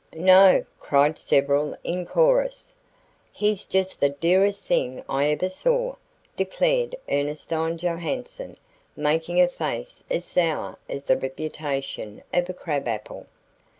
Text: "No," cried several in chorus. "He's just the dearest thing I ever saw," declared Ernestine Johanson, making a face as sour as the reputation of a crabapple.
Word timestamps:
"No," 0.15 0.65
cried 0.79 1.15
several 1.19 1.77
in 1.83 2.07
chorus. 2.07 2.73
"He's 3.31 3.67
just 3.67 3.99
the 3.99 4.09
dearest 4.09 4.65
thing 4.65 5.03
I 5.07 5.27
ever 5.27 5.47
saw," 5.47 5.93
declared 6.35 6.95
Ernestine 7.07 7.77
Johanson, 7.77 8.57
making 8.95 9.39
a 9.39 9.47
face 9.47 10.03
as 10.09 10.25
sour 10.25 10.77
as 10.89 11.03
the 11.03 11.19
reputation 11.19 12.23
of 12.33 12.49
a 12.49 12.53
crabapple. 12.55 13.27